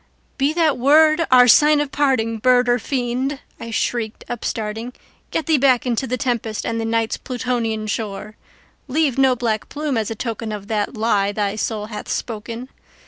"Be 0.39 0.51
that 0.53 0.79
word 0.79 1.27
our 1.29 1.47
sign 1.47 1.79
of 1.79 1.91
parting, 1.91 2.39
bird 2.39 2.67
or 2.67 2.79
fiend!" 2.79 3.39
I 3.59 3.69
shrieked, 3.69 4.23
upstarting:"Get 4.27 5.45
thee 5.45 5.59
back 5.59 5.85
into 5.85 6.07
the 6.07 6.17
tempest 6.17 6.65
and 6.65 6.81
the 6.81 6.85
Night's 6.85 7.17
Plutonian 7.17 7.85
shore! 7.85 8.35
Leave 8.87 9.19
no 9.19 9.35
black 9.35 9.69
plume 9.69 9.99
as 9.99 10.09
a 10.09 10.15
token 10.15 10.51
of 10.51 10.69
that 10.69 10.97
lie 10.97 11.31
thy 11.31 11.55
soul 11.55 11.85
hath 11.85 12.09
spoken! 12.09 12.69